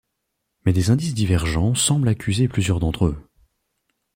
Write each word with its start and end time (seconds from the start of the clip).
Mais 0.65 0.73
des 0.73 0.89
indices 0.89 1.13
divergents 1.13 1.75
semblent 1.75 2.09
accuser 2.09 2.47
plusieurs 2.47 2.79
d'entre 2.79 3.05
eux. 3.05 3.23